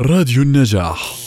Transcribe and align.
راديو 0.00 0.42
النجاح. 0.42 1.23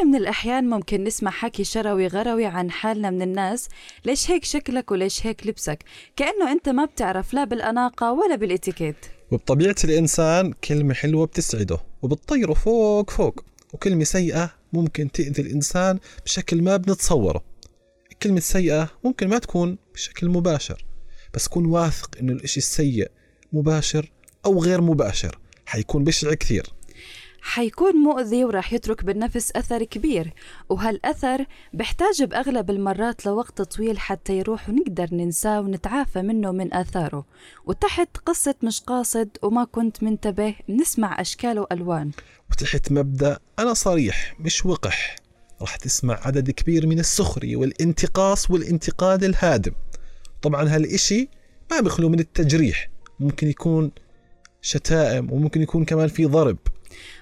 كثير 0.00 0.10
من 0.10 0.16
الأحيان 0.16 0.68
ممكن 0.68 1.04
نسمع 1.04 1.30
حكي 1.30 1.64
شروي 1.64 2.06
غروي 2.06 2.46
عن 2.46 2.70
حالنا 2.70 3.10
من 3.10 3.22
الناس. 3.22 3.68
ليش 4.04 4.30
هيك 4.30 4.44
شكلك 4.44 4.90
وليش 4.90 5.26
هيك 5.26 5.46
لبسك؟ 5.46 5.84
كأنه 6.16 6.52
أنت 6.52 6.68
ما 6.68 6.84
بتعرف 6.84 7.34
لا 7.34 7.44
بالأناقة 7.44 8.12
ولا 8.12 8.36
بالإتيكيت. 8.36 8.96
وبطبيعة 9.30 9.76
الإنسان 9.84 10.52
كلمة 10.52 10.94
حلوة 10.94 11.26
بتسعده 11.26 11.78
وبتطيره 12.02 12.54
فوق 12.54 13.10
فوق 13.10 13.44
وكلمة 13.72 14.04
سيئة 14.04 14.50
ممكن 14.72 15.10
تأذي 15.12 15.42
الإنسان 15.42 15.98
بشكل 16.24 16.62
ما 16.62 16.76
بنتصوره. 16.76 17.44
الكلمة 18.12 18.38
السيئة 18.38 18.90
ممكن 19.04 19.28
ما 19.28 19.38
تكون 19.38 19.78
بشكل 19.94 20.28
مباشر 20.28 20.84
بس 21.34 21.48
كون 21.48 21.66
واثق 21.66 22.10
إنه 22.20 22.32
الإشي 22.32 22.58
السيء 22.58 23.10
مباشر 23.52 24.12
أو 24.46 24.62
غير 24.62 24.80
مباشر 24.80 25.38
حيكون 25.66 26.04
بشع 26.04 26.34
كثير. 26.34 26.66
حيكون 27.42 27.96
مؤذي 27.96 28.44
وراح 28.44 28.72
يترك 28.72 29.04
بالنفس 29.04 29.52
أثر 29.56 29.84
كبير 29.84 30.32
وهالأثر 30.68 31.46
بحتاج 31.72 32.22
بأغلب 32.22 32.70
المرات 32.70 33.26
لوقت 33.26 33.62
طويل 33.62 33.98
حتى 33.98 34.38
يروح 34.38 34.68
ونقدر 34.68 35.08
ننساه 35.12 35.60
ونتعافى 35.60 36.22
منه 36.22 36.52
من 36.52 36.74
آثاره. 36.74 37.24
وتحت 37.66 38.16
قصة 38.16 38.54
مش 38.62 38.80
قاصد 38.80 39.28
وما 39.42 39.64
كنت 39.64 40.02
منتبه 40.02 40.54
بنسمع 40.68 41.20
أشكال 41.20 41.58
وألوان. 41.58 42.10
وتحت 42.50 42.92
مبدأ 42.92 43.38
أنا 43.58 43.74
صريح 43.74 44.36
مش 44.40 44.66
وقح. 44.66 45.16
راح 45.60 45.76
تسمع 45.76 46.20
عدد 46.22 46.50
كبير 46.50 46.86
من 46.86 46.98
السخرية 46.98 47.56
والانتقاص 47.56 48.50
والانتقاد 48.50 49.24
الهادم. 49.24 49.72
طبعا 50.42 50.68
هالإشي 50.68 51.28
ما 51.70 51.80
بيخلو 51.80 52.08
من 52.08 52.20
التجريح 52.20 52.90
ممكن 53.20 53.48
يكون 53.48 53.90
شتائم 54.62 55.32
وممكن 55.32 55.62
يكون 55.62 55.84
كمان 55.84 56.08
في 56.08 56.26
ضرب. 56.26 56.58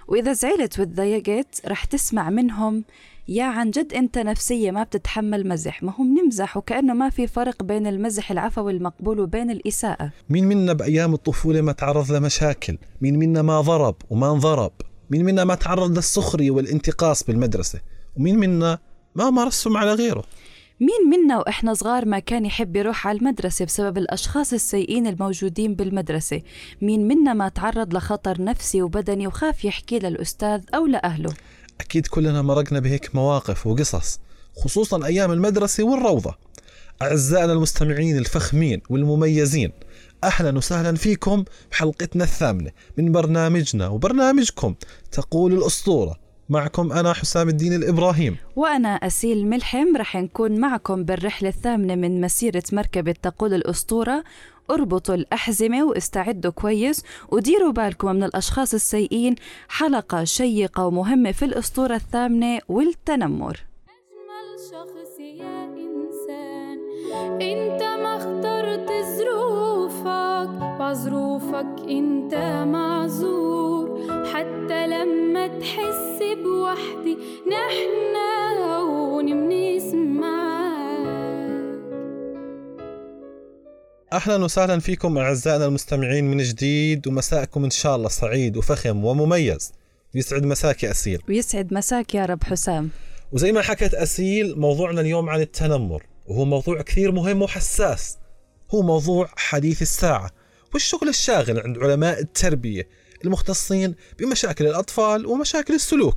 وإذا 0.08 0.32
زعلت 0.32 0.80
وتضايقت 0.80 1.60
رح 1.66 1.84
تسمع 1.84 2.30
منهم 2.30 2.84
يا 3.28 3.44
عن 3.44 3.70
جد 3.70 3.92
أنت 3.92 4.18
نفسية 4.18 4.70
ما 4.70 4.82
بتتحمل 4.82 5.48
مزح. 5.48 5.82
ما 5.82 5.92
هم 5.98 6.18
نمزح 6.18 6.56
وكأنه 6.56 6.94
ما 6.94 7.10
في 7.10 7.26
فرق 7.26 7.62
بين 7.62 7.86
المزح 7.86 8.30
العفوي 8.30 8.72
المقبول 8.72 9.20
وبين 9.20 9.50
الإساءة. 9.50 10.10
مين 10.30 10.44
منا 10.44 10.72
بأيام 10.72 11.14
الطفولة 11.14 11.60
ما 11.60 11.72
تعرض 11.72 12.12
لمشاكل؟ 12.12 12.78
مين 13.00 13.18
منا 13.18 13.42
ما 13.42 13.60
ضرب 13.60 13.94
وما 14.10 14.32
انضرب؟ 14.32 14.72
مين 15.10 15.24
منا 15.24 15.44
ما 15.44 15.54
تعرض 15.54 15.96
للسخرية 15.96 16.50
والانتقاص 16.50 17.24
بالمدرسة؟ 17.24 17.80
ومين 18.16 18.38
منا 18.38 18.78
ما 19.14 19.30
مارسهم 19.30 19.76
على 19.76 19.92
غيره؟ 19.92 20.24
مين 20.80 21.10
منا 21.10 21.38
وإحنا 21.38 21.74
صغار 21.74 22.04
ما 22.04 22.18
كان 22.18 22.44
يحب 22.44 22.76
يروح 22.76 23.06
على 23.06 23.18
المدرسة 23.18 23.64
بسبب 23.64 23.98
الأشخاص 23.98 24.52
السيئين 24.52 25.06
الموجودين 25.06 25.74
بالمدرسة؟ 25.74 26.42
مين 26.82 27.08
منا 27.08 27.34
ما 27.34 27.48
تعرض 27.48 27.94
لخطر 27.94 28.42
نفسي 28.42 28.82
وبدني 28.82 29.26
وخاف 29.26 29.64
يحكي 29.64 29.98
للأستاذ 29.98 30.60
أو 30.74 30.86
لأهله؟ 30.86 31.34
أكيد 31.80 32.06
كلنا 32.06 32.42
مرقنا 32.42 32.80
بهيك 32.80 33.14
مواقف 33.14 33.66
وقصص 33.66 34.20
خصوصا 34.56 35.06
أيام 35.06 35.32
المدرسة 35.32 35.84
والروضة. 35.84 36.34
أعزائنا 37.02 37.52
المستمعين 37.52 38.18
الفخمين 38.18 38.80
والمميزين 38.90 39.72
أهلا 40.24 40.58
وسهلا 40.58 40.96
فيكم 40.96 41.44
بحلقتنا 41.70 42.24
الثامنة 42.24 42.70
من 42.96 43.12
برنامجنا 43.12 43.88
وبرنامجكم 43.88 44.74
تقول 45.12 45.52
الأسطورة. 45.52 46.27
معكم 46.50 46.92
أنا 46.92 47.12
حسام 47.12 47.48
الدين 47.48 47.72
الإبراهيم. 47.72 48.36
وأنا 48.56 48.88
أسيل 48.88 49.46
ملحم 49.46 49.96
رح 49.96 50.16
نكون 50.16 50.60
معكم 50.60 51.04
بالرحلة 51.04 51.48
الثامنة 51.48 51.94
من 51.94 52.20
مسيرة 52.20 52.62
مركبة 52.72 53.12
تقول 53.12 53.54
الأسطورة. 53.54 54.24
اربطوا 54.70 55.14
الأحزمة 55.14 55.84
واستعدوا 55.84 56.50
كويس 56.50 57.04
وديروا 57.28 57.72
بالكم 57.72 58.14
من 58.14 58.24
الأشخاص 58.24 58.74
السيئين. 58.74 59.34
حلقة 59.68 60.24
شيقة 60.24 60.86
ومهمة 60.86 61.32
في 61.32 61.44
الأسطورة 61.44 61.94
الثامنة 61.94 62.60
والتنمر. 62.68 63.64
أجمل 63.88 64.48
شخص 64.70 65.20
يا 65.20 65.64
إنسان 65.64 66.78
أنت 67.42 67.82
ما 67.82 68.16
اخترت 68.16 68.90
ظروفك 69.18 70.80
وظروفك 70.80 71.88
أنت 71.88 72.34
معذور. 72.68 74.17
حتى 74.38 74.86
لما 74.86 75.58
تحس 75.58 76.18
بوحدي 76.42 77.18
نحنا 77.48 78.52
هون 78.60 79.48
بنسمعك. 79.48 81.08
أهلا 84.12 84.44
وسهلا 84.44 84.80
فيكم 84.80 85.18
أعزائنا 85.18 85.66
المستمعين 85.66 86.24
من 86.24 86.38
جديد 86.38 87.08
ومساءكم 87.08 87.64
إن 87.64 87.70
شاء 87.70 87.96
الله 87.96 88.08
سعيد 88.08 88.56
وفخم 88.56 89.04
ومميز. 89.04 89.72
يسعد 90.14 90.46
مساك 90.46 90.82
يا 90.82 90.90
أسيل. 90.90 91.22
ويسعد 91.28 91.74
مساك 91.74 92.14
يا 92.14 92.26
رب 92.26 92.44
حسام. 92.44 92.90
وزي 93.32 93.52
ما 93.52 93.62
حكت 93.62 93.94
أسيل 93.94 94.60
موضوعنا 94.60 95.00
اليوم 95.00 95.28
عن 95.28 95.40
التنمر 95.40 96.06
وهو 96.26 96.44
موضوع 96.44 96.82
كثير 96.82 97.12
مهم 97.12 97.42
وحساس. 97.42 98.18
هو 98.74 98.82
موضوع 98.82 99.28
حديث 99.36 99.82
الساعة 99.82 100.30
والشغل 100.72 101.08
الشاغل 101.08 101.60
عند 101.60 101.78
علماء 101.78 102.20
التربية. 102.20 103.07
المختصين 103.24 103.94
بمشاكل 104.18 104.66
الأطفال 104.66 105.26
ومشاكل 105.26 105.74
السلوك. 105.74 106.16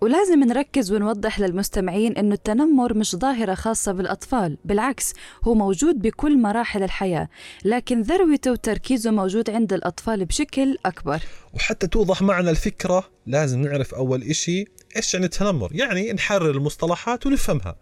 ولازم 0.00 0.40
نركز 0.44 0.92
ونوضح 0.92 1.40
للمستمعين 1.40 2.16
أنه 2.16 2.34
التنمر 2.34 2.94
مش 2.94 3.16
ظاهرة 3.16 3.54
خاصة 3.54 3.92
بالأطفال 3.92 4.58
بالعكس 4.64 5.12
هو 5.44 5.54
موجود 5.54 6.02
بكل 6.02 6.38
مراحل 6.38 6.82
الحياة 6.82 7.28
لكن 7.64 8.02
ذروته 8.02 8.52
وتركيزه 8.52 9.10
موجود 9.10 9.50
عند 9.50 9.72
الأطفال 9.72 10.24
بشكل 10.24 10.76
أكبر. 10.86 11.20
وحتى 11.54 11.86
توضح 11.86 12.22
معنا 12.22 12.50
الفكرة 12.50 13.10
لازم 13.26 13.60
نعرف 13.60 13.94
أول 13.94 14.22
إشي 14.22 14.64
إيش 14.96 15.14
يعني 15.14 15.26
التنمر؟ 15.26 15.70
يعني 15.72 16.12
نحرر 16.12 16.50
المصطلحات 16.50 17.26
ونفهمها. 17.26 17.76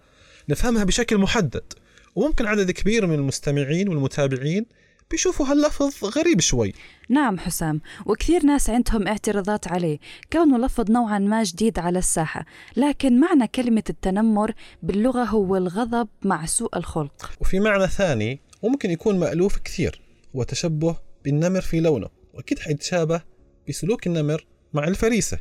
نفهمها 0.49 0.85
بشكل 0.85 1.19
محدد. 1.19 1.65
وممكن 2.15 2.47
عدد 2.47 2.71
كبير 2.71 3.07
من 3.07 3.15
المستمعين 3.15 3.89
والمتابعين 3.89 4.67
بيشوفوا 5.11 5.47
هاللفظ 5.47 6.05
غريب 6.05 6.41
شوي. 6.41 6.73
نعم 7.09 7.39
حسام 7.39 7.81
وكثير 8.07 8.43
ناس 8.43 8.71
عندهم 8.71 9.09
اعتراضات 9.09 9.69
عليه 9.69 9.99
كونه 10.33 10.59
لفظ 10.59 10.91
نوعا 10.91 11.19
ما 11.19 11.43
جديد 11.43 11.79
على 11.79 11.99
الساحة 11.99 12.45
لكن 12.77 13.21
معنى 13.21 13.47
كلمة 13.47 13.83
التنمر 13.91 14.53
باللغة 14.83 15.25
هو 15.25 15.57
الغضب 15.57 16.09
مع 16.23 16.47
سوء 16.47 16.77
الخلق. 16.77 17.31
وفي 17.41 17.61
معنى 17.61 17.87
ثاني 17.87 18.41
وممكن 18.63 18.91
يكون 18.91 19.19
مألوف 19.19 19.59
كثير 19.59 20.01
هو 20.37 20.43
تشبه 20.43 20.97
بالنمر 21.25 21.61
في 21.61 21.81
لونه 21.81 22.09
وأكيد 22.35 22.59
حيتشابه 22.59 23.23
بسلوك 23.69 24.07
النمر 24.07 24.47
مع 24.73 24.85
الفريسة. 24.85 25.39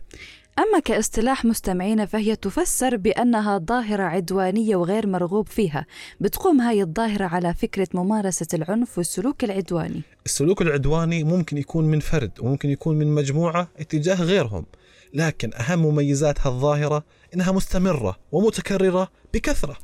أما 0.59 0.79
كاصطلاح 0.79 1.45
مستمعينا 1.45 2.05
فهي 2.05 2.35
تفسر 2.35 2.97
بأنها 2.97 3.57
ظاهرة 3.57 4.03
عدوانية 4.03 4.75
وغير 4.75 5.07
مرغوب 5.07 5.47
فيها. 5.47 5.85
بتقوم 6.19 6.61
هاي 6.61 6.81
الظاهرة 6.81 7.25
على 7.25 7.53
فكرة 7.53 7.87
ممارسة 7.93 8.47
العنف 8.53 8.97
والسلوك 8.97 9.43
العدواني. 9.43 10.01
السلوك 10.25 10.61
العدواني 10.61 11.23
ممكن 11.23 11.57
يكون 11.57 11.85
من 11.85 11.99
فرد 11.99 12.31
وممكن 12.39 12.69
يكون 12.69 12.99
من 12.99 13.07
مجموعة 13.07 13.67
اتجاه 13.79 14.23
غيرهم. 14.23 14.65
لكن 15.13 15.53
أهم 15.53 15.79
مميزات 15.79 16.47
هالظاهرة 16.47 17.03
إنها 17.35 17.51
مستمرة 17.51 18.17
ومتكررة 18.31 19.11
بكثرة. 19.33 19.77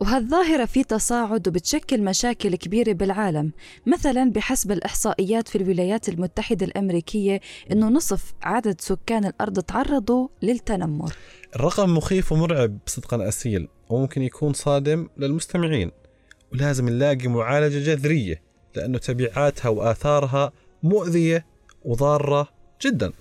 وهالظاهرة 0.00 0.64
في 0.64 0.84
تصاعد 0.84 1.48
وبتشكل 1.48 2.02
مشاكل 2.02 2.56
كبيرة 2.56 2.92
بالعالم 2.92 3.52
مثلا 3.86 4.30
بحسب 4.30 4.72
الإحصائيات 4.72 5.48
في 5.48 5.58
الولايات 5.58 6.08
المتحدة 6.08 6.66
الأمريكية 6.66 7.40
أنه 7.72 7.88
نصف 7.88 8.34
عدد 8.42 8.80
سكان 8.80 9.24
الأرض 9.24 9.60
تعرضوا 9.60 10.28
للتنمر. 10.42 11.12
الرقم 11.56 11.96
مخيف 11.96 12.32
ومرعب 12.32 12.78
صدقا 12.86 13.28
أسيل 13.28 13.68
وممكن 13.88 14.22
يكون 14.22 14.52
صادم 14.52 15.08
للمستمعين. 15.16 15.90
ولازم 16.52 16.88
نلاقي 16.88 17.28
معالجة 17.28 17.78
جذرية 17.78 18.42
لأنه 18.76 18.98
تبعاتها 18.98 19.68
وآثارها 19.68 20.52
مؤذية 20.82 21.46
وضارة 21.84 22.48
جدا. 22.82 23.12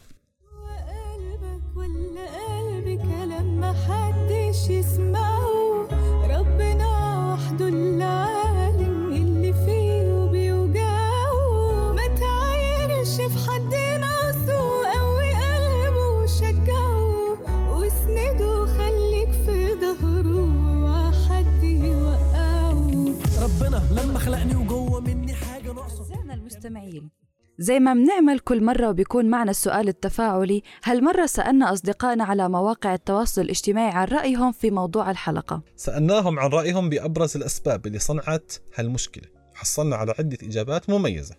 زي 27.59 27.79
ما 27.79 27.93
بنعمل 27.93 28.39
كل 28.39 28.63
مرة 28.63 28.89
وبيكون 28.89 29.25
معنا 29.25 29.51
السؤال 29.51 29.87
التفاعلي 29.87 30.63
هالمرة 30.83 31.25
سألنا 31.25 31.73
أصدقائنا 31.73 32.23
على 32.23 32.49
مواقع 32.49 32.93
التواصل 32.93 33.41
الاجتماعي 33.41 33.91
عن 33.91 34.07
رأيهم 34.07 34.51
في 34.51 34.71
موضوع 34.71 35.11
الحلقة. 35.11 35.61
سألناهم 35.75 36.39
عن 36.39 36.49
رأيهم 36.49 36.89
بأبرز 36.89 37.37
الأسباب 37.37 37.87
اللي 37.87 37.99
صنعت 37.99 38.53
هالمشكلة. 38.75 39.23
حصلنا 39.53 39.95
على 39.95 40.13
عدة 40.19 40.37
إجابات 40.43 40.89
مميزة. 40.89 41.35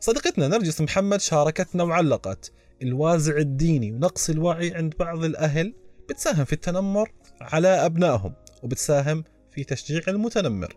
صديقتنا 0.00 0.48
نرجس 0.48 0.80
محمد 0.80 1.20
شاركتنا 1.20 1.82
وعلقت 1.82 2.52
الوازع 2.82 3.36
الديني 3.36 3.92
ونقص 3.92 4.30
الوعي 4.30 4.74
عند 4.74 4.94
بعض 4.98 5.24
الأهل 5.24 5.74
بتساهم 6.08 6.44
في 6.44 6.52
التنمر 6.52 7.12
على 7.40 7.68
أبنائهم 7.68 8.32
وبتساهم 8.62 9.24
في 9.54 9.64
تشجيع 9.64 10.02
المتنمر. 10.08 10.76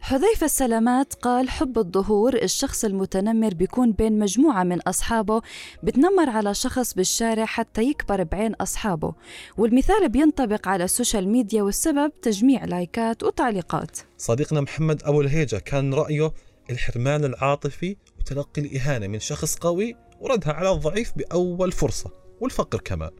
حذيفة 0.00 0.44
السلامات 0.44 1.14
قال 1.14 1.50
حب 1.50 1.78
الظهور 1.78 2.34
الشخص 2.34 2.84
المتنمر 2.84 3.54
بيكون 3.54 3.92
بين 3.92 4.18
مجموعة 4.18 4.64
من 4.64 4.80
أصحابه 4.80 5.42
بتنمر 5.82 6.30
على 6.30 6.54
شخص 6.54 6.94
بالشارع 6.94 7.44
حتى 7.44 7.82
يكبر 7.82 8.22
بعين 8.22 8.54
أصحابه. 8.54 9.14
والمثال 9.58 10.08
بينطبق 10.08 10.68
على 10.68 10.84
السوشيال 10.84 11.28
ميديا 11.28 11.62
والسبب 11.62 12.12
تجميع 12.22 12.64
likes 12.64 13.12
ات 13.12 13.22
وتعليقات. 13.22 13.98
صديقنا 14.18 14.60
محمد 14.60 15.02
أبو 15.04 15.20
الهيجة 15.20 15.56
كان 15.56 15.94
رأيه 15.94 16.32
الحرمان 16.70 17.24
العاطفي 17.24 17.96
وتلقي 18.18 18.62
الإهانة 18.62 19.06
من 19.06 19.20
شخص 19.20 19.56
قوي 19.56 19.96
وردها 20.20 20.52
على 20.52 20.70
الضعيف 20.70 21.12
بأول 21.16 21.72
فرصة 21.72 22.10
والفقر 22.40 22.80
كمان. 22.80 23.10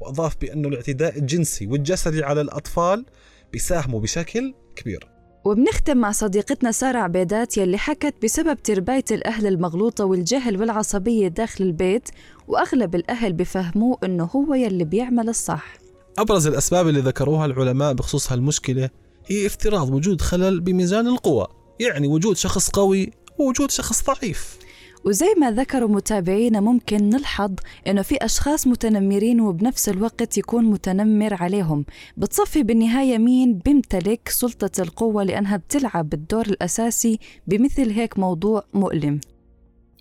وأضاف 0.00 0.36
بأنه 0.40 0.68
الاعتداء 0.68 1.18
الجنسي 1.18 1.66
والجسدي 1.66 2.24
على 2.24 2.40
الأطفال 2.40 3.06
بيساهموا 3.54 4.00
بشكل 4.00 4.54
كبير. 4.76 5.08
وبنختم 5.44 5.96
مع 5.96 6.12
صديقتنا 6.12 6.72
سارة 6.72 6.98
عبيدات 6.98 7.56
يلي 7.56 7.78
حكت 7.78 8.14
بسبب 8.24 8.62
ترباية 8.62 9.04
الأهل 9.10 9.46
المغلوطة 9.46 10.04
والجهل 10.04 10.60
والعصبية 10.60 11.28
داخل 11.28 11.64
البيت 11.64 12.08
وأغلب 12.48 12.94
الأهل 12.94 13.32
بفهموه 13.32 13.98
إنه 14.04 14.24
هو 14.24 14.54
يلي 14.54 14.84
بيعمل 14.84 15.28
الصح. 15.28 15.76
أبرز 16.18 16.46
الأسباب 16.46 16.88
اللي 16.88 17.00
ذكروها 17.00 17.46
العلماء 17.46 17.92
بخصوص 17.92 18.32
هالمشكلة 18.32 18.90
هي 19.26 19.46
افتراض 19.46 19.94
وجود 19.94 20.20
خلل 20.20 20.60
بميزان 20.60 21.06
القوى 21.06 21.46
يعني 21.80 22.08
وجود 22.08 22.36
شخص 22.36 22.70
قوي 22.70 23.10
ووجود 23.38 23.70
شخص 23.70 24.04
ضعيف. 24.04 24.58
وزي 25.06 25.34
ما 25.40 25.50
ذكروا 25.50 25.88
متابعينا 25.88 26.60
ممكن 26.60 27.08
نلحظ 27.08 27.54
إنه 27.86 28.02
في 28.02 28.16
أشخاص 28.16 28.66
متنمرين 28.66 29.40
وبنفس 29.40 29.88
الوقت 29.88 30.38
يكون 30.38 30.64
متنمر 30.64 31.34
عليهم. 31.34 31.84
بتصفي 32.16 32.62
بالنهاية 32.62 33.18
مين 33.18 33.58
بيمتلك 33.58 34.28
سلطة 34.28 34.82
القوة 34.82 35.24
لأنها 35.24 35.56
بتلعب 35.56 36.14
الدور 36.14 36.46
الأساسي 36.46 37.18
بمثل 37.46 37.90
هيك 37.90 38.18
موضوع 38.18 38.64
مؤلم. 38.74 39.20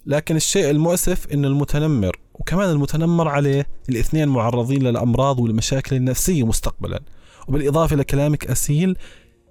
لكن 0.06 0.36
الشيء 0.36 0.70
المؤسف 0.70 1.34
أن 1.34 1.46
المتنمر 1.46 2.20
وكمان 2.34 2.70
المتنمر 2.70 3.28
عليه 3.28 3.68
الاثنين 3.90 4.28
معرضين 4.28 4.84
للأمراض 4.84 5.40
والمشاكل 5.40 5.96
النفسية 5.96 6.46
مستقبلا. 6.46 7.00
وبالإضافة 7.48 7.96
لكلامك 7.96 8.46
أسيل 8.48 8.98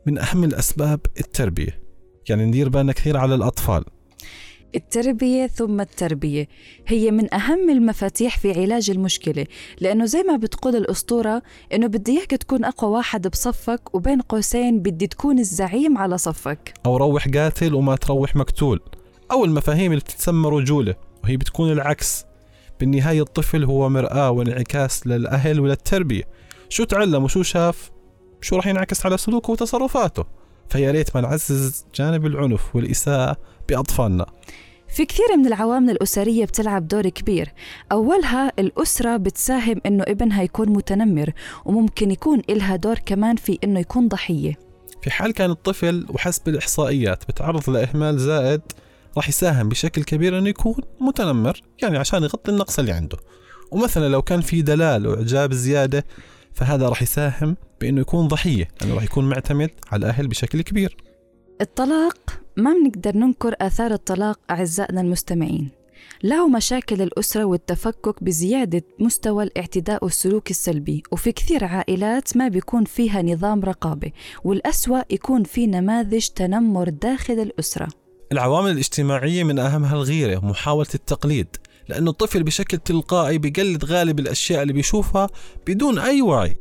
من 0.06 0.18
أهم 0.18 0.44
الأسباب 0.44 1.00
التربية. 1.20 1.82
يعني 2.28 2.44
ندير 2.44 2.68
بالنا 2.68 2.92
كثير 2.92 3.16
على 3.16 3.34
الأطفال. 3.34 3.84
التربية 4.74 5.46
ثم 5.46 5.80
التربية. 5.80 6.48
هي 6.86 7.10
من 7.10 7.34
أهم 7.34 7.70
المفاتيح 7.70 8.38
في 8.38 8.60
علاج 8.60 8.90
المشكلة 8.90 9.46
لأنه 9.80 10.04
زي 10.04 10.22
ما 10.22 10.36
بتقول 10.36 10.76
الأسطورة 10.76 11.42
إنه 11.72 11.86
بدي 11.86 12.18
إياك 12.18 12.30
تكون 12.30 12.64
أقوى 12.64 12.90
واحد 12.90 13.28
بصفك 13.28 13.94
وبين 13.94 14.20
قوسين 14.20 14.78
بدي 14.78 15.06
تكون 15.06 15.38
الزعيم 15.38 15.98
على 15.98 16.18
صفك. 16.18 16.74
أو 16.86 16.96
روح 16.96 17.28
قاتل 17.28 17.74
وما 17.74 17.96
تروح 17.96 18.36
مقتول. 18.36 18.80
أو 19.32 19.44
المفاهيم 19.44 19.92
اللي 19.92 20.00
بتتسمى 20.00 20.48
رجولة 20.48 20.94
وهي 21.24 21.36
بتكون 21.36 21.72
العكس. 21.72 22.24
بالنهاية 22.80 23.22
الطفل 23.22 23.64
هو 23.64 23.88
مرآة 23.88 24.30
وانعكاس 24.30 25.06
للأهل 25.06 25.60
وللتربية. 25.60 26.22
شو 26.68 26.84
تعلم 26.84 27.24
وشو 27.24 27.42
شاف؟ 27.42 27.90
شو 28.40 28.56
راح 28.56 28.66
ينعكس 28.66 29.06
على 29.06 29.18
سلوكه 29.18 29.50
وتصرفاته؟ 29.50 30.24
فيا 30.68 30.90
ريت 30.90 31.16
ما 31.16 31.22
نعزز 31.22 31.86
جانب 31.94 32.26
العنف 32.26 32.76
والإساءة 32.76 33.36
بأطفالنا. 33.68 34.26
في 34.88 35.04
كثير 35.04 35.36
من 35.36 35.46
العوامل 35.46 35.90
الأسرية 35.90 36.44
بتلعب 36.44 36.88
دور 36.88 37.08
كبير. 37.08 37.52
أولها 37.92 38.52
الأسرة 38.58 39.16
بتساهم 39.16 39.80
إنه 39.86 40.04
ابنها 40.08 40.42
يكون 40.42 40.68
متنمر 40.68 41.32
وممكن 41.64 42.10
يكون 42.10 42.42
إلها 42.50 42.76
دور 42.76 42.98
كمان 42.98 43.36
في 43.36 43.58
إنه 43.64 43.80
يكون 43.80 44.08
ضحية. 44.08 44.58
في 45.02 45.10
حال 45.10 45.32
كان 45.32 45.50
الطفل 45.50 46.06
وحسب 46.10 46.48
الإحصائيات 46.48 47.24
بتعرض 47.28 47.70
لإهمال 47.70 48.18
زائد 48.18 48.60
راح 49.16 49.28
يساهم 49.28 49.68
بشكل 49.68 50.04
كبير 50.04 50.38
إنه 50.38 50.48
يكون 50.48 50.74
متنمر 51.00 51.62
يعني 51.82 51.98
عشان 51.98 52.22
يغطي 52.22 52.50
النقص 52.50 52.78
اللي 52.78 52.92
عنده. 52.92 53.18
ومثلا 53.70 54.08
لو 54.08 54.22
كان 54.22 54.40
في 54.40 54.62
دلال 54.62 55.06
وإعجاب 55.06 55.52
زيادة 55.52 56.04
فهذا 56.54 56.88
راح 56.88 57.02
يساهم 57.02 57.56
بإنه 57.80 58.00
يكون 58.00 58.28
ضحية 58.28 58.68
لأنه 58.80 58.94
راح 58.94 59.02
يكون 59.02 59.28
معتمد 59.28 59.70
على 59.92 60.00
الأهل 60.06 60.28
بشكل 60.28 60.62
كبير. 60.62 60.96
الطلاق 61.60 62.41
ما 62.56 62.72
بنقدر 62.72 63.16
ننكر 63.16 63.54
آثار 63.60 63.92
الطلاق 63.92 64.38
أعزائنا 64.50 65.00
المستمعين. 65.00 65.70
له 66.22 66.48
مشاكل 66.48 67.02
الأسرة 67.02 67.44
والتفكك 67.44 68.24
بزيادة 68.24 68.82
مستوى 68.98 69.44
الاعتداء 69.44 70.04
والسلوك 70.04 70.50
السلبي 70.50 71.02
وفي 71.12 71.32
كثير 71.32 71.64
عائلات 71.64 72.36
ما 72.36 72.48
بيكون 72.48 72.84
فيها 72.84 73.22
نظام 73.22 73.60
رقابة 73.60 74.12
والأسوأ 74.44 75.02
يكون 75.10 75.44
في 75.44 75.66
نماذج 75.66 76.26
تنمر 76.26 76.88
داخل 76.88 77.34
الأسرة. 77.34 77.88
العوامل 78.32 78.70
الاجتماعية 78.70 79.44
من 79.44 79.58
أهمها 79.58 79.94
الغيرة 79.94 80.44
ومحاولة 80.44 80.88
التقليد 80.94 81.56
لأنه 81.88 82.10
الطفل 82.10 82.42
بشكل 82.42 82.78
تلقائي 82.78 83.38
بيقلد 83.38 83.84
غالب 83.84 84.18
الأشياء 84.18 84.62
اللي 84.62 84.72
بيشوفها 84.72 85.28
بدون 85.66 85.98
أي 85.98 86.22
وعي. 86.22 86.56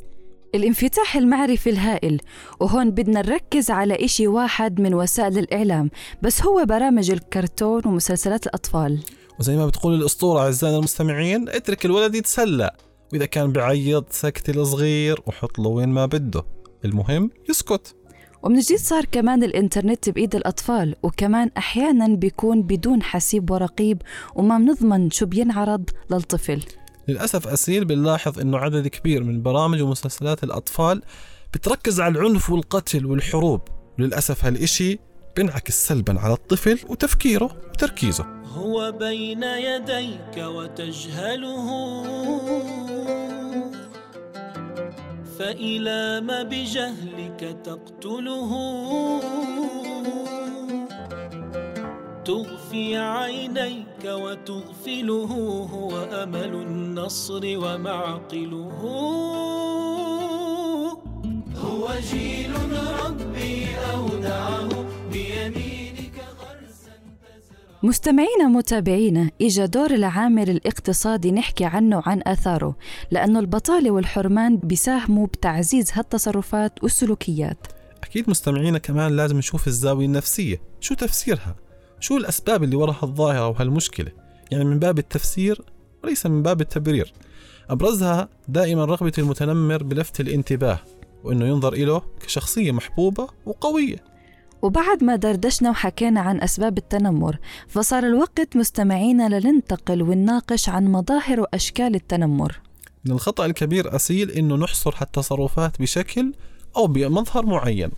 الانفتاح 0.55 1.15
المعرفي 1.15 1.69
الهائل. 1.69 2.21
وهون 2.59 2.91
بدنا 2.91 3.21
نركز 3.21 3.71
على 3.71 4.05
إشي 4.05 4.27
واحد 4.27 4.81
من 4.81 4.93
وسائل 4.93 5.37
الإعلام 5.37 5.89
بس 6.21 6.43
هو 6.43 6.65
برامج 6.65 7.11
الكرتون 7.11 7.81
ومسلسلات 7.85 8.47
الأطفال. 8.47 8.99
وزي 9.39 9.57
ما 9.57 9.67
بتقول 9.67 9.93
الأسطورة 9.93 10.39
أعزائنا 10.39 10.77
المستمعين 10.77 11.49
اترك 11.49 11.85
الولد 11.85 12.15
يتسلى. 12.15 12.71
وإذا 13.13 13.25
كان 13.25 13.51
بعيط 13.51 14.11
سكت 14.11 14.49
الصغير 14.49 15.21
وحط 15.25 15.59
له 15.59 15.69
وين 15.69 15.89
ما 15.89 16.05
بده. 16.05 16.43
المهم 16.85 17.31
يسكت. 17.49 17.95
ومن 18.43 18.59
جديد 18.59 18.79
صار 18.79 19.05
كمان 19.05 19.43
الإنترنت 19.43 20.09
بإيد 20.09 20.35
الأطفال 20.35 20.95
وكمان 21.03 21.51
أحيانا 21.57 22.07
بيكون 22.07 22.61
بدون 22.61 23.03
حسيب 23.03 23.51
ورقيب 23.51 24.01
وما 24.35 24.57
بنضمن 24.57 25.09
شو 25.09 25.25
بينعرض 25.25 25.89
للطفل. 26.11 26.63
للأسف 27.07 27.47
أسيل 27.47 27.85
بنلاحظ 27.85 28.39
أنه 28.39 28.57
عدد 28.57 28.87
كبير 28.87 29.23
من 29.23 29.41
برامج 29.41 29.81
ومسلسلات 29.81 30.43
الأطفال 30.43 31.01
بتركز 31.53 32.01
على 32.01 32.19
العنف 32.19 32.49
والقتل 32.49 33.05
والحروب. 33.05 33.61
وللأسف 33.99 34.45
هالإشي 34.45 34.99
بينعكس 35.35 35.87
سلبا 35.87 36.19
على 36.19 36.33
الطفل 36.33 36.79
وتفكيره 36.89 37.57
وتركيزه. 37.73 38.25
هو 38.45 38.91
بين 38.91 39.43
يديك 39.43 40.37
وتجهله. 40.37 41.67
فإلى 45.39 46.21
ما 46.21 46.43
بجهلك 46.43 47.57
تقتله. 47.63 48.51
تغفي 52.31 52.97
عينيك 52.97 54.03
وتغفله 54.05 55.25
هو 55.73 56.03
أمل 56.03 56.53
النصر 56.53 57.41
ومعقله. 57.43 58.71
هو 61.55 61.89
جيل 62.11 62.51
ربي 63.05 63.65
أودعه 63.93 64.69
بيمينك 65.11 66.23
غرسا 66.39 66.93
مستمعينا 67.83 68.47
متابعينا 68.47 69.31
إجا 69.41 69.65
دور 69.65 69.91
العامل 69.91 70.49
الاقتصادي 70.49 71.31
نحكي 71.31 71.65
عنه 71.65 72.03
عن 72.05 72.21
آثاره 72.25 72.75
لأنه 73.11 73.39
البطالة 73.39 73.91
والحرمان 73.91 74.57
بيساهموا 74.57 75.27
بتعزيز 75.27 75.91
هالتصرفات 75.93 76.83
والسلوكيات. 76.83 77.67
أكيد 78.03 78.29
مستمعينا 78.29 78.77
كمان 78.77 79.15
لازم 79.15 79.37
نشوف 79.37 79.67
الزاوية 79.67 80.05
النفسية 80.05 80.61
شو 80.79 80.95
تفسيرها؟ 80.95 81.70
شو 82.01 82.17
الأسباب 82.17 82.63
اللي 82.63 82.75
وراء 82.75 82.95
هالظاهرة 83.03 83.47
وهالمشكلة؟ 83.47 84.11
يعني 84.51 84.65
من 84.65 84.79
باب 84.79 84.99
التفسير 84.99 85.61
وليس 86.03 86.25
من 86.25 86.43
باب 86.43 86.61
التبرير. 86.61 87.13
أبرزها 87.69 88.29
دائما 88.47 88.85
رغبة 88.85 89.11
المتنمر 89.17 89.83
بلفت 89.83 90.19
الانتباه 90.19 90.79
وأنه 91.23 91.45
ينظر 91.45 91.73
إله 91.73 92.01
كشخصية 92.19 92.71
محبوبة 92.71 93.27
وقوية. 93.45 93.95
وبعد 94.61 95.03
ما 95.03 95.15
دردشنا 95.15 95.69
وحكينا 95.69 96.21
عن 96.21 96.41
أسباب 96.41 96.77
التنمر 96.77 97.37
فصار 97.67 98.03
الوقت 98.03 98.55
مستمعينا 98.55 99.39
لننتقل 99.39 100.01
ونناقش 100.01 100.69
عن 100.69 100.87
مظاهر 100.87 101.39
وأشكال 101.39 101.95
التنمر. 101.95 102.59
من 103.05 103.11
الخطأ 103.11 103.45
الكبير 103.45 103.95
أسيل 103.95 104.31
أنه 104.31 104.55
نحصر 104.55 104.95
هالتصرفات 104.97 105.81
بشكل 105.81 106.33
أو 106.77 106.87
بمظهر 106.87 107.45
معين. 107.45 107.91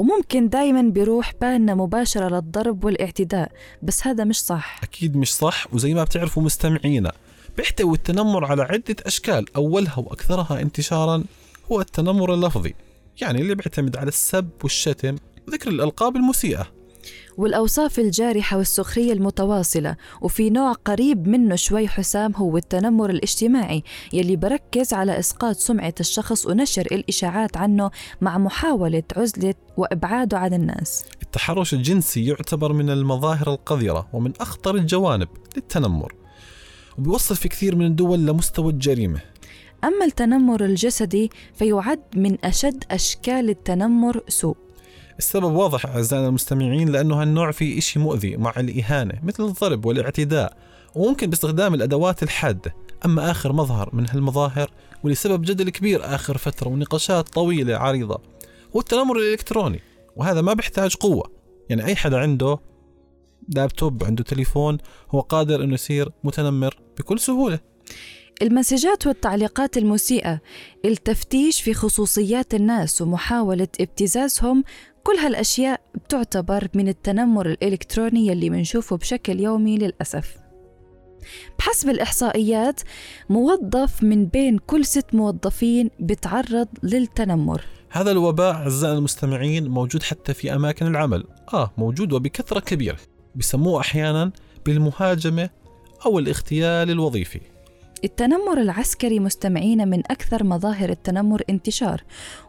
وممكن 0.00 0.48
دايما 0.48 0.82
بيروح 0.82 1.32
بالنا 1.40 1.74
مباشرة 1.74 2.28
للضرب 2.28 2.84
والاعتداء 2.84 3.52
بس 3.82 4.06
هذا 4.06 4.24
مش 4.24 4.42
صح. 4.42 4.80
أكيد 4.82 5.16
مش 5.16 5.34
صح 5.34 5.74
وزي 5.74 5.94
ما 5.94 6.04
بتعرفوا 6.04 6.42
مستمعينا 6.42 7.12
بيحتوي 7.56 7.94
التنمر 7.96 8.44
على 8.44 8.62
عدة 8.62 8.96
أشكال 9.06 9.56
أولها 9.56 9.98
وأكثرها 9.98 10.60
انتشارا 10.60 11.24
هو 11.72 11.80
التنمر 11.80 12.34
اللفظي 12.34 12.74
يعني 13.20 13.40
اللي 13.40 13.54
بيعتمد 13.54 13.96
على 13.96 14.08
السب 14.08 14.50
والشتم 14.62 15.16
وذكر 15.48 15.70
الألقاب 15.70 16.16
المسيئة. 16.16 16.66
والأوصاف 17.40 17.98
الجارحة 17.98 18.56
والسخرية 18.56 19.12
المتواصلة 19.12 19.96
وفي 20.20 20.50
نوع 20.50 20.72
قريب 20.72 21.28
منه 21.28 21.56
شوي 21.56 21.88
حسام 21.88 22.32
هو 22.36 22.56
التنمر 22.56 23.10
الاجتماعي 23.10 23.82
يلي 24.12 24.36
بركز 24.36 24.92
على 24.92 25.18
إسقاط 25.18 25.56
سمعة 25.56 25.94
الشخص 26.00 26.46
ونشر 26.46 26.86
الإشاعات 26.92 27.56
عنه 27.56 27.90
مع 28.20 28.38
محاولة 28.38 29.02
عزلة 29.16 29.54
وإبعاده 29.76 30.38
عن 30.38 30.54
الناس. 30.54 31.04
التحرش 31.22 31.74
الجنسي 31.74 32.26
يعتبر 32.26 32.72
من 32.72 32.90
المظاهر 32.90 33.52
القذرة 33.52 34.08
ومن 34.12 34.32
أخطر 34.40 34.74
الجوانب 34.74 35.28
للتنمر 35.56 36.14
وبيوصل 36.98 37.36
في 37.36 37.48
كثير 37.48 37.76
من 37.76 37.86
الدول 37.86 38.26
لمستوى 38.26 38.72
الجريمة. 38.72 39.20
أما 39.84 40.04
التنمر 40.04 40.64
الجسدي 40.64 41.30
فيعد 41.54 42.02
من 42.16 42.44
أشد 42.44 42.84
أشكال 42.90 43.50
التنمر 43.50 44.22
سوء. 44.28 44.56
السبب 45.20 45.52
واضح 45.52 45.86
أعزائنا 45.86 46.28
المستمعين 46.28 46.88
لأنه 46.88 47.22
هالنوع 47.22 47.50
فيه 47.50 47.78
إشي 47.78 47.98
مؤذي 47.98 48.36
مع 48.36 48.52
الإهانة 48.56 49.20
مثل 49.22 49.44
الضرب 49.44 49.86
والاعتداء 49.86 50.56
وممكن 50.94 51.30
باستخدام 51.30 51.74
الأدوات 51.74 52.22
الحادة 52.22 52.74
أما 53.04 53.30
آخر 53.30 53.52
مظهر 53.52 53.90
من 53.92 54.06
هالمظاهر 54.10 54.70
واللي 55.02 55.14
سبب 55.14 55.42
جدل 55.42 55.70
كبير 55.70 56.14
آخر 56.14 56.38
فترة 56.38 56.68
ونقاشات 56.68 57.28
طويلة 57.28 57.76
عريضة 57.76 58.20
هو 58.76 58.80
التنمر 58.80 59.16
الإلكتروني 59.16 59.80
وهذا 60.16 60.40
ما 60.40 60.52
بيحتاج 60.52 60.94
قوة. 60.94 61.30
يعني 61.68 61.84
أي 61.84 61.96
حدا 61.96 62.18
عنده 62.18 62.58
لابتوب 63.48 64.04
عنده 64.04 64.24
تليفون 64.24 64.78
هو 65.10 65.20
قادر 65.20 65.64
أنه 65.64 65.74
يصير 65.74 66.08
متنمر 66.24 66.78
بكل 66.98 67.20
سهولة. 67.20 67.60
المسجات 68.42 69.06
والتعليقات 69.06 69.76
المسيئة 69.76 70.40
التفتيش 70.84 71.62
في 71.62 71.74
خصوصيات 71.74 72.54
الناس 72.54 73.02
ومحاولة 73.02 73.68
ابتزازهم 73.80 74.64
كل 75.04 75.12
هالأشياء 75.12 75.80
بتعتبر 75.94 76.68
من 76.74 76.88
التنمر 76.88 77.46
الإلكتروني 77.46 78.26
يلي 78.26 78.50
منشوفه 78.50 78.96
بشكل 78.96 79.40
يومي 79.40 79.78
للأسف. 79.78 80.36
بحسب 81.58 81.88
الإحصائيات 81.88 82.80
موظف 83.30 84.02
من 84.02 84.26
بين 84.26 84.58
كل 84.58 84.84
ست 84.84 85.14
موظفين 85.14 85.90
بتعرض 86.00 86.68
للتنمر. 86.82 87.64
هذا 87.90 88.10
الوباء 88.10 88.54
أعزائنا 88.54 88.98
المستمعين 88.98 89.68
موجود 89.68 90.02
حتى 90.02 90.34
في 90.34 90.54
أماكن 90.54 90.86
العمل. 90.86 91.24
آه 91.54 91.70
موجود 91.78 92.12
وبكثرة 92.12 92.60
كبيرة. 92.60 92.98
بيسموه 93.34 93.80
أحيانا 93.80 94.32
بالمهاجمة 94.66 95.50
أو 96.06 96.18
الاغتيال 96.18 96.90
الوظيفي. 96.90 97.40
التنمر 98.04 98.60
العسكري 98.60 99.20
مستمعين 99.20 99.88
من 99.88 99.98
أكثر 99.98 100.44
مظاهر 100.44 100.90
التنمر 100.90 101.42
انتشار. 101.50 102.04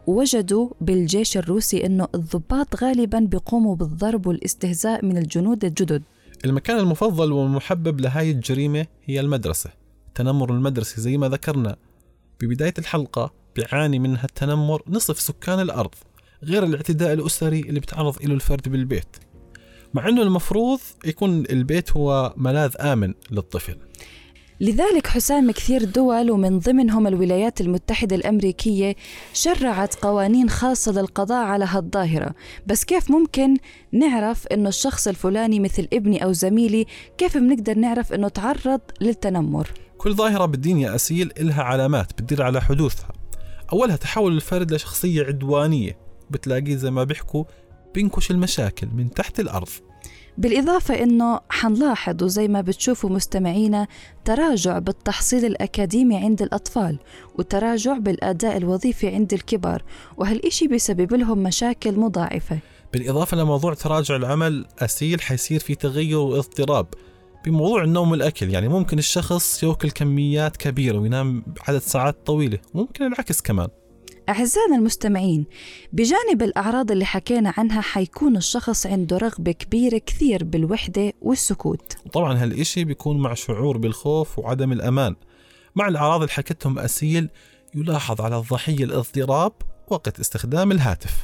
ووجدوا 0.06 0.68
بالجيش 0.80 1.36
الروسي 1.36 1.86
أنه 1.86 2.08
الضباط 2.14 2.82
غالبا 2.84 3.18
بيقوموا 3.18 3.76
بالضرب 3.76 4.26
والاستهزاء 4.26 5.04
من 5.04 5.18
الجنود 5.18 5.64
الجدد. 5.64 6.02
المكان 6.44 6.78
المفضل 6.78 7.32
والمحبب 7.32 8.00
لهاي 8.00 8.30
الجريمة 8.30 8.86
هي 9.04 9.20
المدرسة. 9.20 9.70
التنمر 10.08 10.52
المدرسي 10.52 11.00
زي 11.00 11.16
ما 11.16 11.28
ذكرنا. 11.28 11.76
ببداية 12.40 12.74
الحلقة 12.78 13.32
بيعاني 13.56 13.98
منها 13.98 14.24
التنمر 14.24 14.82
نصف 14.88 15.20
سكان 15.20 15.60
الأرض 15.60 15.94
غير 16.44 16.64
الاعتداء 16.64 17.12
الأسري 17.12 17.60
اللي 17.60 17.80
بتعرض 17.80 18.24
له 18.24 18.34
الفرد 18.34 18.68
بالبيت. 18.68 19.16
مع 19.94 20.08
أنه 20.08 20.22
المفروض 20.22 20.80
يكون 21.04 21.44
البيت 21.50 21.92
هو 21.92 22.34
ملاذ 22.36 22.72
آمن 22.80 23.14
للطفل. 23.30 23.76
لذلك 24.62 25.06
حسام 25.06 25.50
كثير 25.50 25.84
دول 25.84 26.30
ومن 26.30 26.58
ضمنهم 26.58 27.06
الولايات 27.06 27.60
المتحدة 27.60 28.16
الأمريكية 28.16 28.96
شرعت 29.32 29.94
قوانين 29.94 30.50
خاصة 30.50 30.92
للقضاء 30.92 31.44
على 31.44 31.64
هالظاهرة. 31.64 32.34
بس 32.66 32.84
كيف 32.84 33.10
ممكن 33.10 33.56
نعرف 33.92 34.46
أنه 34.46 34.68
الشخص 34.68 35.08
الفلاني 35.08 35.60
مثل 35.60 35.88
ابني 35.92 36.24
أو 36.24 36.32
زميلي 36.32 36.86
كيف 37.18 37.36
بنقدر 37.36 37.78
نعرف 37.78 38.12
أنه 38.12 38.28
تعرض 38.28 38.80
للتنمر؟ 39.00 39.70
كل 39.98 40.14
ظاهرة 40.14 40.44
بالدين 40.46 40.78
يا 40.78 40.94
أسيل 40.94 41.32
إلها 41.40 41.62
علامات 41.62 42.12
بتدل 42.12 42.42
على 42.42 42.60
حدوثها. 42.60 43.12
أولها 43.72 43.96
تحول 43.96 44.32
الفرد 44.32 44.72
لشخصية 44.72 45.24
عدوانية. 45.24 45.98
بتلاقيه 46.30 46.76
زي 46.76 46.90
ما 46.90 47.04
بيحكوا 47.04 47.44
بينكش 47.94 48.30
المشاكل 48.30 48.86
من 48.94 49.10
تحت 49.10 49.40
الأرض. 49.40 49.91
بالإضافة 50.38 51.02
أنه 51.02 51.40
حنلاحظ 51.48 52.22
وزي 52.22 52.48
ما 52.48 52.60
بتشوفوا 52.60 53.10
مستمعينا 53.10 53.86
تراجع 54.24 54.78
بالتحصيل 54.78 55.44
الأكاديمي 55.44 56.16
عند 56.16 56.42
الأطفال 56.42 56.98
وتراجع 57.38 57.98
بالأداء 57.98 58.56
الوظيفي 58.56 59.08
عند 59.08 59.32
الكبار 59.32 59.82
وهالإشي 60.16 60.66
بيسبب 60.68 61.14
لهم 61.14 61.38
مشاكل 61.38 61.98
مضاعفة. 61.98 62.58
بالإضافة 62.92 63.36
لموضوع 63.36 63.74
تراجع 63.74 64.16
العمل 64.16 64.66
أسيل 64.78 65.20
حيصير 65.20 65.60
في 65.60 65.74
تغير 65.74 66.18
واضطراب 66.18 66.86
بموضوع 67.44 67.84
النوم 67.84 68.10
والأكل. 68.10 68.50
يعني 68.50 68.68
ممكن 68.68 68.98
الشخص 68.98 69.62
يأكل 69.62 69.90
كميات 69.90 70.56
كبيرة 70.56 70.98
وينام 70.98 71.44
عدد 71.68 71.78
ساعات 71.78 72.16
طويلة 72.26 72.58
ممكن 72.74 73.06
العكس 73.06 73.40
كمان. 73.40 73.68
أعزائنا 74.32 74.76
المستمعين 74.76 75.44
بجانب 75.92 76.42
الأعراض 76.42 76.90
اللي 76.90 77.04
حكينا 77.04 77.54
عنها 77.56 77.80
حيكون 77.80 78.36
الشخص 78.36 78.86
عنده 78.86 79.16
رغبة 79.16 79.52
كبيرة 79.52 79.98
كثير 80.06 80.44
بالوحدة 80.44 81.12
والسكوت. 81.22 81.96
وطبعا 82.06 82.42
هالإشي 82.42 82.84
بيكون 82.84 83.18
مع 83.18 83.34
شعور 83.34 83.78
بالخوف 83.78 84.38
وعدم 84.38 84.72
الأمان. 84.72 85.16
مع 85.76 85.88
الأعراض 85.88 86.20
اللي 86.20 86.32
حكيتهم 86.32 86.78
أسيل 86.78 87.28
يلاحظ 87.74 88.20
على 88.20 88.36
الضحية 88.36 88.84
الاضطراب 88.84 89.52
وقت 89.88 90.20
استخدام 90.20 90.72
الهاتف. 90.72 91.14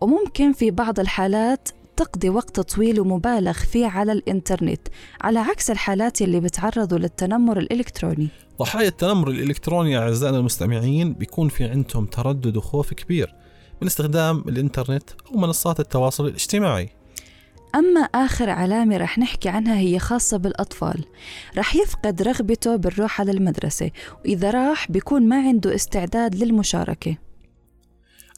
وممكن 0.00 0.52
في 0.52 0.70
بعض 0.70 1.00
الحالات 1.00 1.68
تقضي 1.98 2.30
وقت 2.30 2.60
طويل 2.60 3.00
ومبالغ 3.00 3.52
فيه 3.52 3.86
على 3.86 4.12
الإنترنت 4.12 4.80
على 5.20 5.38
عكس 5.38 5.70
الحالات 5.70 6.22
اللي 6.22 6.40
بتعرضوا 6.40 6.98
للتنمر 6.98 7.58
الإلكتروني. 7.58 8.28
ضحايا 8.58 8.88
التنمر 8.88 9.28
الإلكتروني 9.28 9.98
أعزائنا 9.98 10.38
المستمعين 10.38 11.12
بيكون 11.12 11.48
في 11.48 11.64
عندهم 11.64 12.06
تردد 12.06 12.56
وخوف 12.56 12.94
كبير 12.94 13.34
من 13.82 13.86
استخدام 13.86 14.38
الإنترنت 14.38 15.10
أو 15.10 15.38
منصات 15.38 15.80
التواصل 15.80 16.26
الاجتماعي. 16.26 16.88
أما 17.74 18.00
آخر 18.00 18.50
علامة 18.50 18.96
رح 18.96 19.18
نحكي 19.18 19.48
عنها 19.48 19.78
هي 19.78 19.98
خاصة 19.98 20.36
بالأطفال. 20.36 21.04
رح 21.56 21.76
يفقد 21.76 22.22
رغبته 22.22 22.76
بالروح 22.76 23.20
على 23.20 23.30
المدرسة 23.30 23.90
وإذا 24.24 24.50
راح 24.50 24.90
بيكون 24.90 25.28
ما 25.28 25.36
عنده 25.36 25.74
استعداد 25.74 26.34
للمشاركة. 26.34 27.27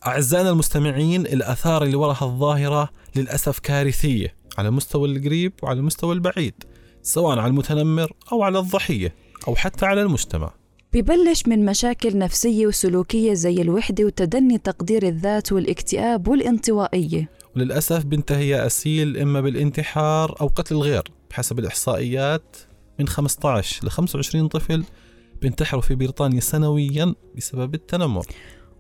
أعزائنا 0.07 0.51
المستمعين 0.51 1.21
الآثار 1.21 1.83
اللي 1.83 1.97
وراها 1.97 2.25
الظاهرة 2.25 2.91
للأسف 3.17 3.59
كارثية 3.59 4.35
على 4.59 4.69
المستوى 4.69 5.09
القريب 5.09 5.53
وعلى 5.63 5.79
المستوى 5.79 6.15
البعيد 6.15 6.55
سواء 7.03 7.39
على 7.39 7.51
المتنمر 7.51 8.13
أو 8.33 8.43
على 8.43 8.59
الضحية 8.59 9.15
أو 9.49 9.55
حتى 9.55 9.87
على 9.87 10.03
المجتمع. 10.03 10.55
ببلش 10.93 11.43
من 11.47 11.65
مشاكل 11.65 12.19
نفسية 12.19 12.67
وسلوكية 12.67 13.35
زي 13.35 13.63
الوحدة 13.63 14.05
وتدني 14.05 14.59
تقدير 14.59 15.09
الذات 15.09 15.53
والاكتئاب 15.53 16.29
والانطوائية. 16.29 17.31
وللأسف 17.57 18.05
بينتهي 18.05 18.49
يا 18.49 18.67
أسيل 18.67 19.17
إما 19.17 19.41
بالانتحار 19.41 20.37
أو 20.41 20.47
قتل 20.47 20.75
الغير 20.75 21.03
بحسب 21.31 21.59
الإحصائيات. 21.59 22.57
من 22.99 23.09
15 23.09 23.87
ل 23.87 23.91
25 23.91 24.49
طفل 24.49 24.85
بينتحروا 25.43 25.83
في 25.83 25.95
بريطانيا 25.95 26.41
سنويا 26.41 27.15
بسبب 27.37 27.75
التنمر. 27.75 28.27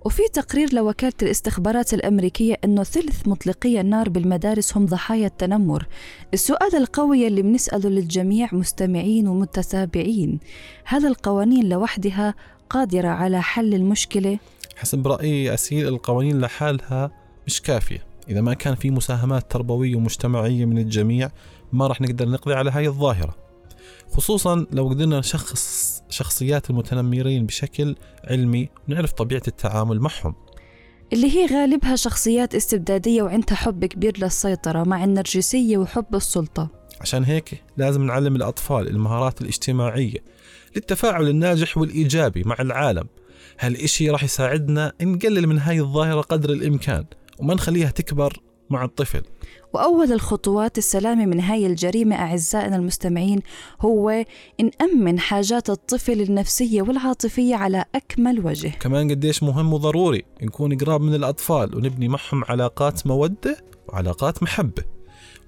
وفي 0.05 0.23
تقرير 0.33 0.75
لوكالة 0.75 1.13
الاستخبارات 1.23 1.95
الأمريكية 1.95 2.57
أنه 2.65 2.83
ثلث 2.83 3.29
مطلقي 3.29 3.81
النار 3.81 4.09
بالمدارس 4.09 4.77
هم 4.77 4.87
ضحايا 4.87 5.27
التنمر. 5.27 5.87
السؤال 6.35 6.77
القوي 6.77 7.27
اللي 7.27 7.43
بنسأله 7.43 7.91
للجميع 7.91 8.49
مستمعين 8.53 9.29
ومتتابعين. 9.29 10.41
هل 10.85 11.07
القوانين 11.07 11.69
لوحدها 11.69 12.35
قادرة 12.71 13.09
على 13.09 13.43
حل 13.43 13.75
المشكلة؟ 13.75 14.39
حسب 14.77 15.09
رأيي 15.09 15.55
أسيل 15.55 15.89
القوانين 15.89 16.41
لحالها 16.41 17.11
مش 17.47 17.63
كافية. 17.63 18.07
إذا 18.29 18.41
ما 18.41 18.55
كان 18.55 18.75
في 18.75 18.91
مساهمات 18.91 19.53
تربوية 19.53 19.97
ومجتمعية 19.97 20.65
من 20.65 20.79
الجميع 20.79 21.31
ما 21.73 21.87
راح 21.87 22.01
نقدر 22.01 22.29
نقضي 22.29 22.55
على 22.55 22.71
هاي 22.71 22.89
الظاهرة. 22.89 23.35
خصوصا 24.13 24.67
لو 24.73 24.89
قدرنا 24.89 25.19
نشخص 25.19 25.90
شخصيات 26.11 26.71
المتنمرين 26.71 27.47
بشكل 27.47 27.97
علمي 28.25 28.69
ونعرف 28.89 29.13
طبيعة 29.13 29.43
التعامل 29.49 30.01
معهم. 30.01 30.35
اللي 31.13 31.37
هي 31.37 31.47
غالبها 31.47 31.97
شخصيات 31.97 32.55
استبدادية 32.55 33.23
وعندها 33.23 33.55
حب 33.55 33.85
كبير 33.85 34.19
للسيطرة 34.19 34.83
مع 34.83 35.05
النرجسية 35.05 35.79
وحب 35.79 36.15
السلطة. 36.15 36.69
عشان 37.01 37.25
هيك 37.25 37.63
لازم 37.77 38.03
نعلم 38.03 38.37
الأطفال 38.37 38.89
المهارات 38.89 39.41
الاجتماعية 39.41 40.19
للتفاعل 40.77 41.29
الناجح 41.29 41.79
والإيجابي 41.79 42.43
مع 42.47 42.57
العالم. 42.61 43.05
هالإشي 43.61 44.11
راح 44.11 44.25
يساعدنا 44.25 44.93
نقلل 45.03 45.47
من 45.47 45.59
هاي 45.59 45.81
الظاهرة 45.81 46.21
قدر 46.21 46.51
الإمكان 46.51 47.05
وما 47.39 47.55
نخليها 47.55 47.91
تكبر 47.91 48.41
مع 48.71 48.85
الطفل. 48.85 49.23
وأول 49.73 50.13
الخطوات 50.13 50.79
السلامة 50.79 51.27
من 51.27 51.41
هاي 51.41 51.67
الجريمة 51.67 52.17
أعزائنا 52.17 52.77
المستمعين 52.77 53.41
هو 53.81 54.25
نأمن 54.61 55.19
حاجات 55.19 55.71
الطفل 55.71 56.21
النفسية 56.21 56.83
والعاطفية 56.83 57.57
على 57.57 57.85
أكمل 57.95 58.47
وجه. 58.47 58.69
كمان 58.69 59.11
قديش 59.11 59.43
مهم 59.43 59.73
وضروري 59.73 60.23
نكون 60.43 60.79
قراب 60.79 61.01
من 61.01 61.15
الأطفال 61.15 61.77
ونبني 61.77 62.09
معهم 62.09 62.45
علاقات 62.45 63.07
مودة 63.07 63.57
وعلاقات 63.89 64.43
محبة 64.43 64.85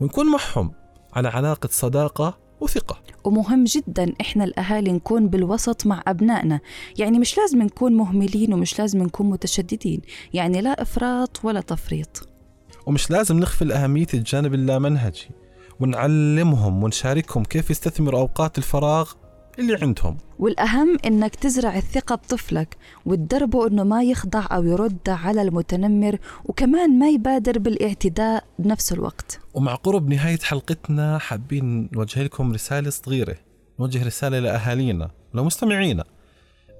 ونكون 0.00 0.26
معهم 0.26 0.72
على 1.12 1.28
علاقة 1.28 1.68
صداقة 1.72 2.38
وثقة. 2.60 3.02
ومهم 3.24 3.64
جدا 3.64 4.12
إحنا 4.20 4.44
الأهالي 4.44 4.92
نكون 4.92 5.28
بالوسط 5.28 5.86
مع 5.86 6.02
أبنائنا. 6.06 6.60
يعني 6.98 7.18
مش 7.18 7.38
لازم 7.38 7.62
نكون 7.62 7.92
مهملين 7.92 8.54
ومش 8.54 8.78
لازم 8.78 9.02
نكون 9.02 9.30
متشددين. 9.30 10.00
يعني 10.34 10.60
لا 10.60 10.82
إفراط 10.82 11.44
ولا 11.44 11.60
تفريط. 11.60 12.31
ومش 12.86 13.10
لازم 13.10 13.38
نغفل 13.38 13.72
أهمية 13.72 14.06
الجانب 14.14 14.54
اللامنهجي 14.54 15.30
ونعلمهم 15.80 16.82
ونشاركهم 16.82 17.44
كيف 17.44 17.70
يستثمروا 17.70 18.20
أوقات 18.20 18.58
الفراغ 18.58 19.12
اللي 19.58 19.78
عندهم. 19.82 20.16
والأهم 20.38 20.98
إنك 21.06 21.34
تزرع 21.34 21.76
الثقة 21.76 22.14
بطفلك 22.14 22.76
وتدربه 23.06 23.66
إنه 23.66 23.84
ما 23.84 24.02
يخضع 24.02 24.46
أو 24.52 24.64
يرد 24.64 25.08
على 25.08 25.42
المتنمر 25.42 26.18
وكمان 26.44 26.98
ما 26.98 27.08
يبادر 27.08 27.58
بالإعتداء 27.58 28.44
بنفس 28.58 28.92
الوقت. 28.92 29.40
ومع 29.54 29.74
قرب 29.74 30.08
نهاية 30.08 30.38
حلقتنا 30.38 31.18
حابين 31.18 31.88
نوجه 31.92 32.22
لكم 32.22 32.52
رسالة 32.52 32.90
صغيرة 32.90 33.36
نوجه 33.80 34.06
رسالة 34.06 34.38
لأهالينا 34.38 35.10
ولمستمعينا 35.34 36.04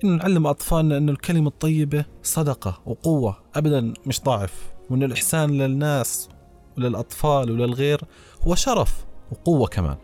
إنه 0.04 0.16
نعلم 0.16 0.46
أطفالنا 0.46 0.98
إنه 0.98 1.12
الكلمة 1.12 1.48
الطيبة 1.48 2.04
صدقة 2.22 2.82
وقوة 2.86 3.36
أبدا 3.54 3.94
مش 4.06 4.20
ضعف. 4.20 4.71
وإن 4.90 5.02
الإحسان 5.02 5.50
للناس 5.50 6.28
وللأطفال 6.76 7.50
وللغير 7.50 8.00
هو 8.46 8.54
شرف 8.54 9.04
وقوة 9.32 9.66
كمان. 9.66 9.96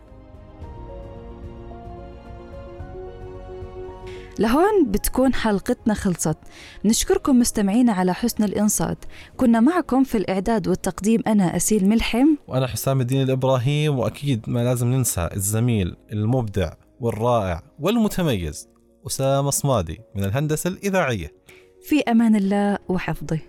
لهون 4.39 4.91
بتكون 4.91 5.33
حلقتنا 5.33 5.93
خلصت. 5.93 6.37
نشكركم 6.85 7.39
مستمعينا 7.39 7.93
على 7.93 8.13
حسن 8.13 8.43
الإنصات. 8.43 9.05
كنا 9.37 9.59
معكم 9.59 10.03
في 10.03 10.17
الإعداد 10.17 10.67
والتقديم 10.67 11.23
أنا 11.27 11.55
أسيل 11.55 11.89
ملحم. 11.89 12.27
وأنا 12.47 12.67
حسام 12.67 13.01
الدين 13.01 13.21
الإبراهيم 13.21 13.99
وأكيد 13.99 14.49
ما 14.49 14.63
لازم 14.63 14.87
ننسى 14.87 15.29
الزميل 15.33 15.95
المبدع 16.11 16.73
والرائع 16.99 17.63
والمتميز 17.79 18.69
أسامة 19.07 19.49
صمادي 19.49 20.01
من 20.15 20.23
الهندسة 20.23 20.67
الإذاعية. 20.67 21.33
في 21.81 22.01
أمان 22.01 22.35
الله 22.35 22.77
وحفظه. 22.89 23.39